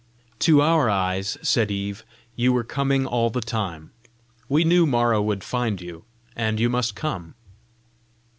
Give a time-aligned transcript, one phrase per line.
[0.39, 2.03] "To our eyes," said Eve,
[2.35, 3.91] "you were coming all the time:
[4.49, 7.35] we knew Mara would find you, and you must come!"